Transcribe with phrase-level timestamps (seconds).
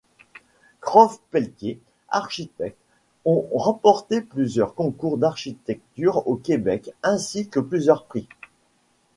[0.79, 2.75] Croft Pelletier architectes
[3.23, 8.27] on remporté plusieurs concours d'architecture au Québec ainsi que plusieurs prix.